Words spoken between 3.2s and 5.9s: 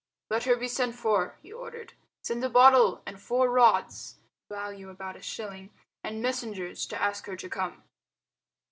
four rods (value about a shilling)